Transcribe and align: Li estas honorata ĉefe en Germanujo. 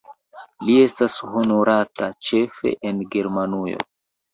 Li 0.69 0.77
estas 0.85 1.19
honorata 1.33 2.11
ĉefe 2.31 2.77
en 2.93 3.09
Germanujo. 3.19 3.91